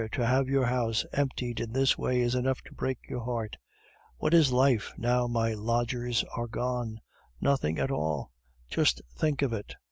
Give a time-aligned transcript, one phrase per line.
[0.11, 3.55] to have your house emptied in this way is enough to break your heart.
[4.17, 6.97] What is life, now my lodgers are gone?
[7.39, 8.31] Nothing at all.
[8.67, 9.75] Just think of it!